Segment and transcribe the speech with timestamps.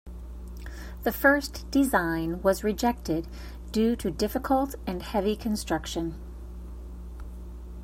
[1.03, 3.27] The first design was rejected
[3.71, 6.15] due to difficult and heavy construction.